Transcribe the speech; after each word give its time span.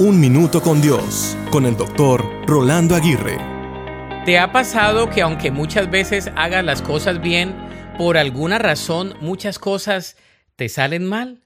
Un 0.00 0.20
Minuto 0.20 0.62
con 0.62 0.80
Dios, 0.80 1.36
con 1.50 1.66
el 1.66 1.76
doctor 1.76 2.24
Rolando 2.46 2.94
Aguirre. 2.94 3.36
¿Te 4.24 4.38
ha 4.38 4.52
pasado 4.52 5.10
que 5.10 5.22
aunque 5.22 5.50
muchas 5.50 5.90
veces 5.90 6.30
hagas 6.36 6.64
las 6.64 6.82
cosas 6.82 7.20
bien, 7.20 7.56
por 7.98 8.16
alguna 8.16 8.60
razón 8.60 9.16
muchas 9.20 9.58
cosas 9.58 10.16
te 10.54 10.68
salen 10.68 11.04
mal? 11.04 11.42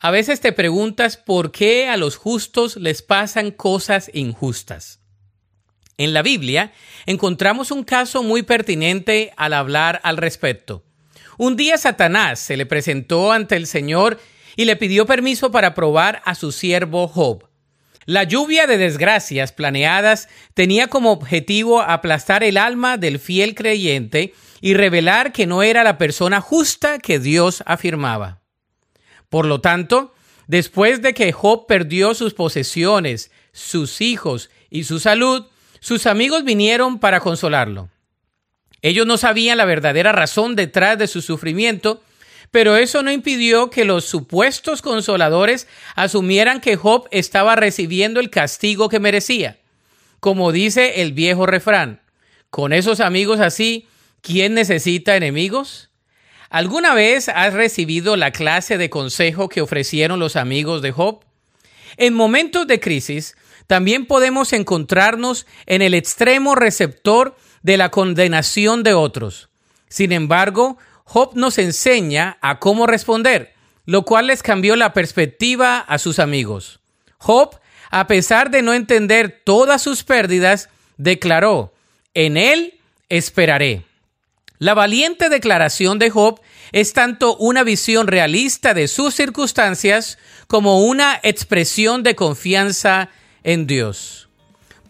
A 0.00 0.10
veces 0.10 0.40
te 0.40 0.52
preguntas 0.52 1.18
por 1.18 1.52
qué 1.52 1.90
a 1.90 1.98
los 1.98 2.16
justos 2.16 2.76
les 2.76 3.02
pasan 3.02 3.50
cosas 3.50 4.10
injustas. 4.14 5.00
En 5.98 6.14
la 6.14 6.22
Biblia 6.22 6.72
encontramos 7.04 7.70
un 7.70 7.84
caso 7.84 8.22
muy 8.22 8.44
pertinente 8.44 9.34
al 9.36 9.52
hablar 9.52 10.00
al 10.04 10.16
respecto. 10.16 10.86
Un 11.36 11.54
día 11.54 11.76
Satanás 11.76 12.38
se 12.38 12.56
le 12.56 12.64
presentó 12.64 13.30
ante 13.30 13.56
el 13.56 13.66
Señor 13.66 14.18
y 14.56 14.64
le 14.64 14.76
pidió 14.76 15.04
permiso 15.04 15.50
para 15.50 15.74
probar 15.74 16.22
a 16.24 16.34
su 16.34 16.50
siervo 16.50 17.08
Job. 17.08 17.47
La 18.08 18.24
lluvia 18.24 18.66
de 18.66 18.78
desgracias 18.78 19.52
planeadas 19.52 20.30
tenía 20.54 20.86
como 20.86 21.12
objetivo 21.12 21.82
aplastar 21.82 22.42
el 22.42 22.56
alma 22.56 22.96
del 22.96 23.18
fiel 23.18 23.54
creyente 23.54 24.32
y 24.62 24.72
revelar 24.72 25.30
que 25.30 25.46
no 25.46 25.62
era 25.62 25.84
la 25.84 25.98
persona 25.98 26.40
justa 26.40 27.00
que 27.00 27.18
Dios 27.18 27.62
afirmaba. 27.66 28.40
Por 29.28 29.44
lo 29.44 29.60
tanto, 29.60 30.14
después 30.46 31.02
de 31.02 31.12
que 31.12 31.32
Job 31.32 31.66
perdió 31.66 32.14
sus 32.14 32.32
posesiones, 32.32 33.30
sus 33.52 34.00
hijos 34.00 34.48
y 34.70 34.84
su 34.84 35.00
salud, 35.00 35.44
sus 35.78 36.06
amigos 36.06 36.44
vinieron 36.44 37.00
para 37.00 37.20
consolarlo. 37.20 37.90
Ellos 38.80 39.06
no 39.06 39.18
sabían 39.18 39.58
la 39.58 39.66
verdadera 39.66 40.12
razón 40.12 40.56
detrás 40.56 40.96
de 40.96 41.08
su 41.08 41.20
sufrimiento, 41.20 42.02
pero 42.50 42.76
eso 42.76 43.02
no 43.02 43.12
impidió 43.12 43.70
que 43.70 43.84
los 43.84 44.04
supuestos 44.04 44.82
consoladores 44.82 45.66
asumieran 45.94 46.60
que 46.60 46.76
Job 46.76 47.06
estaba 47.10 47.56
recibiendo 47.56 48.20
el 48.20 48.30
castigo 48.30 48.88
que 48.88 49.00
merecía. 49.00 49.58
Como 50.20 50.52
dice 50.52 51.02
el 51.02 51.12
viejo 51.12 51.46
refrán, 51.46 52.00
con 52.50 52.72
esos 52.72 53.00
amigos 53.00 53.40
así, 53.40 53.86
¿quién 54.22 54.54
necesita 54.54 55.16
enemigos? 55.16 55.90
¿Alguna 56.50 56.94
vez 56.94 57.28
has 57.28 57.52
recibido 57.52 58.16
la 58.16 58.30
clase 58.32 58.78
de 58.78 58.88
consejo 58.88 59.48
que 59.50 59.60
ofrecieron 59.60 60.18
los 60.18 60.34
amigos 60.34 60.80
de 60.80 60.92
Job? 60.92 61.20
En 61.98 62.14
momentos 62.14 62.66
de 62.66 62.80
crisis, 62.80 63.36
también 63.66 64.06
podemos 64.06 64.54
encontrarnos 64.54 65.46
en 65.66 65.82
el 65.82 65.92
extremo 65.92 66.54
receptor 66.54 67.36
de 67.62 67.76
la 67.76 67.90
condenación 67.90 68.82
de 68.82 68.94
otros. 68.94 69.50
Sin 69.88 70.12
embargo, 70.12 70.78
Job 71.08 71.30
nos 71.36 71.56
enseña 71.56 72.36
a 72.42 72.58
cómo 72.58 72.86
responder, 72.86 73.54
lo 73.86 74.02
cual 74.04 74.26
les 74.26 74.42
cambió 74.42 74.76
la 74.76 74.92
perspectiva 74.92 75.78
a 75.78 75.96
sus 75.96 76.18
amigos. 76.18 76.80
Job, 77.16 77.58
a 77.90 78.06
pesar 78.06 78.50
de 78.50 78.60
no 78.60 78.74
entender 78.74 79.40
todas 79.42 79.80
sus 79.80 80.04
pérdidas, 80.04 80.68
declaró, 80.98 81.72
en 82.12 82.36
él 82.36 82.78
esperaré. 83.08 83.86
La 84.58 84.74
valiente 84.74 85.30
declaración 85.30 85.98
de 85.98 86.10
Job 86.10 86.42
es 86.72 86.92
tanto 86.92 87.38
una 87.38 87.64
visión 87.64 88.06
realista 88.06 88.74
de 88.74 88.86
sus 88.86 89.14
circunstancias 89.14 90.18
como 90.46 90.84
una 90.84 91.18
expresión 91.22 92.02
de 92.02 92.16
confianza 92.16 93.08
en 93.44 93.66
Dios. 93.66 94.28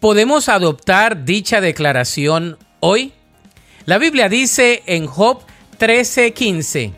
¿Podemos 0.01 0.49
adoptar 0.49 1.23
dicha 1.23 1.61
declaración 1.61 2.57
hoy? 2.81 3.13
La 3.85 3.97
Biblia 3.97 4.27
dice 4.27 4.83
en 4.85 5.07
Job 5.07 5.43
13:15, 5.79 6.93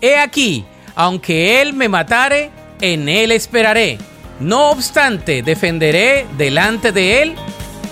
He 0.00 0.16
aquí, 0.16 0.64
aunque 0.94 1.60
él 1.60 1.74
me 1.74 1.88
matare, 1.88 2.50
en 2.80 3.08
él 3.08 3.32
esperaré. 3.32 3.98
No 4.38 4.70
obstante, 4.70 5.42
defenderé 5.42 6.26
delante 6.38 6.92
de 6.92 7.22
él 7.22 7.34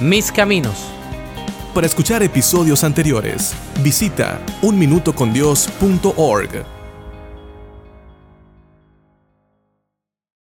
mis 0.01 0.31
caminos. 0.33 0.77
Para 1.75 1.87
escuchar 1.87 2.23
episodios 2.23 2.83
anteriores, 2.85 3.53
visita 3.83 4.41
unminutocondios.org. 4.63 6.78